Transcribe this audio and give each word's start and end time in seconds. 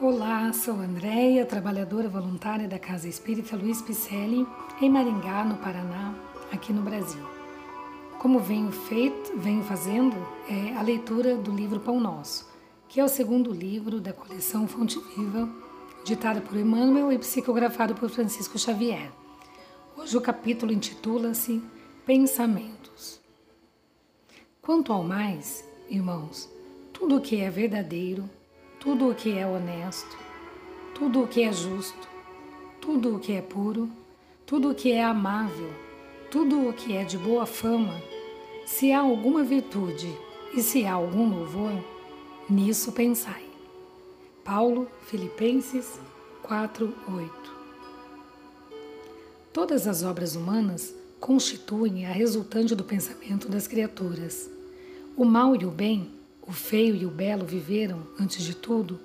Olá, 0.00 0.52
sou 0.52 0.74
Andréia, 0.74 1.46
trabalhadora 1.46 2.08
voluntária 2.08 2.66
da 2.66 2.80
Casa 2.80 3.06
Espírita 3.06 3.56
Luiz 3.56 3.80
Picelli, 3.80 4.44
em 4.80 4.90
Maringá, 4.90 5.44
no 5.44 5.56
Paraná, 5.56 6.12
aqui 6.50 6.72
no 6.72 6.82
Brasil. 6.82 7.24
Como 8.18 8.40
venho 8.40 8.72
feito, 8.72 9.38
venho 9.38 9.62
fazendo 9.62 10.16
é 10.50 10.76
a 10.76 10.82
leitura 10.82 11.36
do 11.36 11.52
livro 11.52 11.78
Pão 11.78 12.00
Nosso, 12.00 12.50
que 12.88 12.98
é 12.98 13.04
o 13.04 13.08
segundo 13.08 13.52
livro 13.52 14.00
da 14.00 14.12
coleção 14.12 14.66
Fonte 14.66 14.98
Viva, 15.16 15.48
ditada 16.04 16.40
por 16.40 16.58
Emmanuel 16.58 17.12
e 17.12 17.18
psicografado 17.18 17.94
por 17.94 18.10
Francisco 18.10 18.58
Xavier. 18.58 19.12
Hoje 19.96 20.16
o 20.16 20.20
capítulo 20.20 20.72
intitula-se 20.72 21.62
Pensamentos. 22.04 23.20
Quanto 24.60 24.92
ao 24.92 25.04
mais, 25.04 25.64
irmãos, 25.88 26.50
tudo 26.92 27.18
o 27.18 27.20
que 27.20 27.40
é 27.40 27.48
verdadeiro, 27.48 28.28
tudo 28.84 29.08
o 29.08 29.14
que 29.14 29.38
é 29.38 29.46
honesto, 29.46 30.14
tudo 30.94 31.22
o 31.22 31.26
que 31.26 31.42
é 31.42 31.50
justo, 31.50 32.06
tudo 32.78 33.16
o 33.16 33.18
que 33.18 33.32
é 33.32 33.40
puro, 33.40 33.88
tudo 34.44 34.70
o 34.70 34.74
que 34.74 34.92
é 34.92 35.02
amável, 35.02 35.72
tudo 36.30 36.68
o 36.68 36.72
que 36.72 36.94
é 36.94 37.02
de 37.02 37.16
boa 37.16 37.46
fama, 37.46 37.98
se 38.66 38.92
há 38.92 39.00
alguma 39.00 39.42
virtude 39.42 40.14
e 40.54 40.62
se 40.62 40.84
há 40.84 40.92
algum 40.92 41.34
louvor, 41.34 41.72
nisso 42.48 42.92
pensai. 42.92 43.46
Paulo, 44.44 44.86
Filipenses 45.06 45.98
4:8. 46.42 47.30
Todas 49.50 49.86
as 49.88 50.02
obras 50.02 50.36
humanas 50.36 50.94
constituem 51.18 52.04
a 52.04 52.12
resultante 52.12 52.74
do 52.74 52.84
pensamento 52.84 53.48
das 53.48 53.66
criaturas. 53.66 54.50
O 55.16 55.24
mal 55.24 55.56
e 55.56 55.64
o 55.64 55.70
bem 55.70 56.22
o 56.46 56.52
feio 56.52 56.94
e 56.94 57.06
o 57.06 57.10
belo 57.10 57.46
viveram, 57.46 58.06
antes 58.20 58.42
de 58.44 58.54
tudo, 58.54 59.00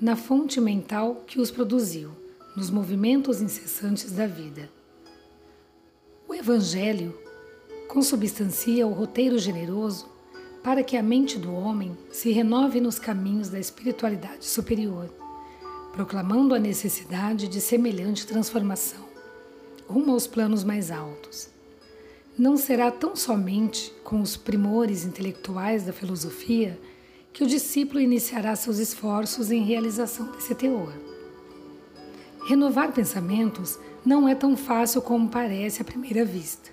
na 0.00 0.16
fonte 0.16 0.60
mental 0.60 1.24
que 1.26 1.40
os 1.40 1.50
produziu, 1.50 2.10
nos 2.56 2.70
movimentos 2.70 3.40
incessantes 3.40 4.10
da 4.12 4.26
vida. 4.26 4.68
O 6.28 6.34
Evangelho 6.34 7.16
consubstancia 7.88 8.86
o 8.86 8.92
roteiro 8.92 9.38
generoso 9.38 10.08
para 10.62 10.82
que 10.82 10.96
a 10.96 11.02
mente 11.02 11.38
do 11.38 11.52
homem 11.52 11.96
se 12.10 12.32
renove 12.32 12.80
nos 12.80 12.98
caminhos 12.98 13.48
da 13.48 13.58
espiritualidade 13.58 14.44
superior, 14.44 15.12
proclamando 15.92 16.54
a 16.54 16.58
necessidade 16.58 17.48
de 17.48 17.60
semelhante 17.60 18.26
transformação, 18.26 19.04
rumo 19.88 20.12
aos 20.12 20.26
planos 20.26 20.64
mais 20.64 20.90
altos 20.90 21.50
não 22.40 22.56
será 22.56 22.90
tão 22.90 23.14
somente 23.14 23.92
com 24.02 24.22
os 24.22 24.34
primores 24.34 25.04
intelectuais 25.04 25.84
da 25.84 25.92
filosofia 25.92 26.80
que 27.34 27.44
o 27.44 27.46
discípulo 27.46 28.00
iniciará 28.00 28.56
seus 28.56 28.78
esforços 28.78 29.50
em 29.50 29.62
realização 29.62 30.32
desse 30.32 30.54
teor. 30.54 30.90
Renovar 32.46 32.92
pensamentos 32.92 33.78
não 34.06 34.26
é 34.26 34.34
tão 34.34 34.56
fácil 34.56 35.02
como 35.02 35.28
parece 35.28 35.82
à 35.82 35.84
primeira 35.84 36.24
vista. 36.24 36.70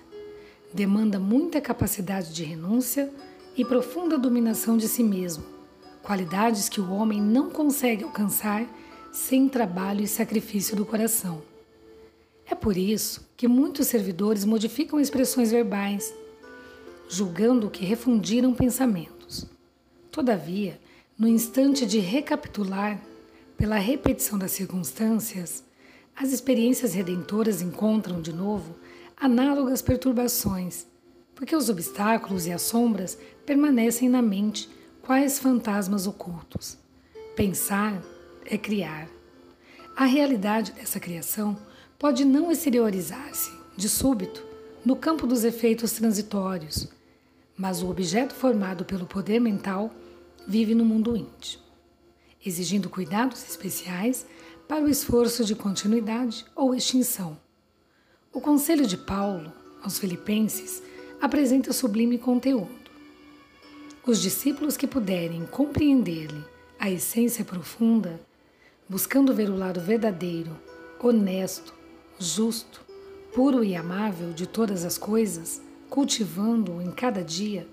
Demanda 0.72 1.20
muita 1.20 1.60
capacidade 1.60 2.32
de 2.32 2.44
renúncia 2.44 3.12
e 3.54 3.62
profunda 3.62 4.16
dominação 4.16 4.78
de 4.78 4.88
si 4.88 5.02
mesmo, 5.02 5.44
qualidades 6.02 6.70
que 6.70 6.80
o 6.80 6.90
homem 6.90 7.20
não 7.20 7.50
consegue 7.50 8.04
alcançar 8.04 8.66
sem 9.12 9.46
trabalho 9.46 10.00
e 10.00 10.08
sacrifício 10.08 10.74
do 10.74 10.86
coração. 10.86 11.42
É 12.50 12.54
por 12.54 12.76
isso 12.76 13.28
que 13.36 13.46
muitos 13.46 13.88
servidores 13.88 14.44
modificam 14.44 14.98
expressões 14.98 15.50
verbais, 15.50 16.14
julgando 17.08 17.70
que 17.70 17.84
refundiram 17.84 18.54
pensamentos. 18.54 19.46
Todavia, 20.10 20.80
no 21.16 21.28
instante 21.28 21.84
de 21.84 21.98
recapitular, 21.98 23.00
pela 23.56 23.76
repetição 23.76 24.38
das 24.38 24.52
circunstâncias, 24.52 25.62
as 26.16 26.32
experiências 26.32 26.94
redentoras 26.94 27.60
encontram 27.60 28.20
de 28.20 28.32
novo 28.32 28.76
análogas 29.16 29.82
perturbações, 29.82 30.86
porque 31.34 31.54
os 31.54 31.68
obstáculos 31.68 32.46
e 32.46 32.52
as 32.52 32.62
sombras 32.62 33.18
permanecem 33.44 34.08
na 34.08 34.22
mente 34.22 34.68
quais 35.02 35.38
fantasmas 35.38 36.06
ocultos. 36.06 36.78
Pensar 37.36 38.02
é 38.44 38.56
criar. 38.56 39.08
A 39.96 40.04
realidade 40.04 40.72
dessa 40.72 40.98
criação 40.98 41.56
pode 41.98 42.24
não 42.24 42.52
exteriorizar-se, 42.52 43.50
de 43.76 43.88
súbito, 43.88 44.44
no 44.84 44.94
campo 44.94 45.26
dos 45.26 45.42
efeitos 45.42 45.92
transitórios, 45.92 46.88
mas 47.56 47.82
o 47.82 47.90
objeto 47.90 48.34
formado 48.34 48.84
pelo 48.84 49.04
poder 49.04 49.40
mental 49.40 49.92
vive 50.46 50.74
no 50.74 50.84
mundo 50.84 51.16
íntimo, 51.16 51.62
exigindo 52.44 52.88
cuidados 52.88 53.42
especiais 53.42 54.24
para 54.68 54.84
o 54.84 54.88
esforço 54.88 55.44
de 55.44 55.56
continuidade 55.56 56.46
ou 56.54 56.72
extinção. 56.72 57.36
O 58.32 58.40
conselho 58.40 58.86
de 58.86 58.96
Paulo 58.96 59.52
aos 59.82 59.98
Filipenses 59.98 60.80
apresenta 61.20 61.72
sublime 61.72 62.16
conteúdo. 62.16 62.70
Os 64.06 64.22
discípulos 64.22 64.76
que 64.76 64.86
puderem 64.86 65.44
compreender-lhe 65.46 66.44
a 66.78 66.88
essência 66.88 67.44
profunda, 67.44 68.20
buscando 68.88 69.34
ver 69.34 69.50
o 69.50 69.56
lado 69.56 69.80
verdadeiro, 69.80 70.56
honesto, 71.00 71.77
justo, 72.18 72.84
puro 73.32 73.62
e 73.62 73.76
amável 73.76 74.32
de 74.32 74.46
todas 74.46 74.84
as 74.84 74.98
coisas, 74.98 75.60
cultivando-o 75.88 76.82
em 76.82 76.90
cada 76.90 77.22
dia, 77.22 77.66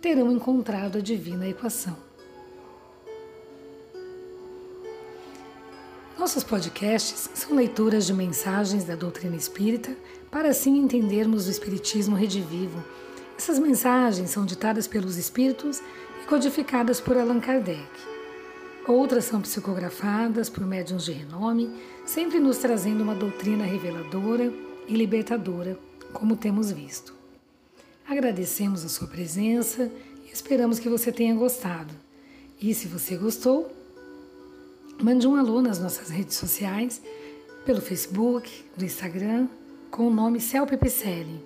terão 0.00 0.30
encontrado 0.30 0.98
a 0.98 1.00
divina 1.00 1.46
equação. 1.46 1.96
Nossos 6.18 6.42
podcasts 6.42 7.30
são 7.34 7.54
leituras 7.54 8.06
de 8.06 8.12
mensagens 8.12 8.84
da 8.84 8.96
doutrina 8.96 9.36
espírita 9.36 9.96
para 10.30 10.48
assim 10.48 10.76
entendermos 10.76 11.46
o 11.46 11.50
Espiritismo 11.50 12.16
redivivo. 12.16 12.82
Essas 13.36 13.58
mensagens 13.58 14.30
são 14.30 14.44
ditadas 14.44 14.88
pelos 14.88 15.16
espíritos 15.16 15.80
e 16.22 16.26
codificadas 16.26 17.00
por 17.00 17.16
Allan 17.16 17.40
Kardec. 17.40 18.17
Outras 18.88 19.26
são 19.26 19.40
psicografadas 19.42 20.48
por 20.48 20.64
médiuns 20.64 21.04
de 21.04 21.12
renome, 21.12 21.70
sempre 22.06 22.40
nos 22.40 22.56
trazendo 22.56 23.02
uma 23.02 23.14
doutrina 23.14 23.66
reveladora 23.66 24.50
e 24.86 24.94
libertadora, 24.94 25.78
como 26.10 26.34
temos 26.34 26.72
visto. 26.72 27.12
Agradecemos 28.08 28.86
a 28.86 28.88
sua 28.88 29.06
presença 29.06 29.92
e 30.24 30.32
esperamos 30.32 30.78
que 30.78 30.88
você 30.88 31.12
tenha 31.12 31.34
gostado. 31.34 31.92
E 32.58 32.72
se 32.72 32.88
você 32.88 33.18
gostou, 33.18 33.70
mande 35.02 35.28
um 35.28 35.36
alô 35.36 35.60
nas 35.60 35.78
nossas 35.78 36.08
redes 36.08 36.36
sociais, 36.36 37.02
pelo 37.66 37.82
Facebook, 37.82 38.64
do 38.74 38.86
Instagram, 38.86 39.48
com 39.90 40.08
o 40.08 40.10
nome 40.10 40.40
Celpipicelli. 40.40 41.44